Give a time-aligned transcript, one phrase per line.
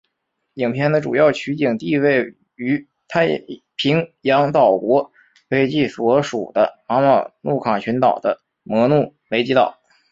[0.55, 3.27] 影片的主要取景地位于太
[3.75, 5.11] 平洋岛国
[5.47, 9.77] 斐济所属的马马努卡群岛的摩努雷基岛。